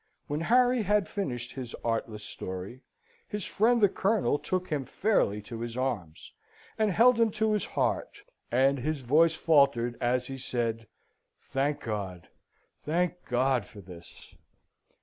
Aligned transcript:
When 0.25 0.41
Harry 0.41 0.81
had 0.81 1.07
finished 1.07 1.51
his 1.51 1.75
artless 1.83 2.23
story, 2.23 2.81
his 3.27 3.45
friend 3.45 3.79
the 3.79 3.87
Colonel 3.87 4.39
took 4.39 4.67
him 4.67 4.83
fairly 4.83 5.43
to 5.43 5.59
his 5.59 5.77
arms, 5.77 6.33
and 6.75 6.89
held 6.91 7.19
him 7.19 7.29
to 7.33 7.51
his 7.53 7.65
heart: 7.65 8.23
and 8.49 8.79
his 8.79 9.01
voice 9.01 9.35
faltered 9.35 9.99
as 10.01 10.25
he 10.25 10.37
said, 10.39 10.87
"Thank 11.43 11.81
God, 11.81 12.29
thank 12.79 13.25
God 13.25 13.67
for 13.67 13.79
this!" 13.79 14.33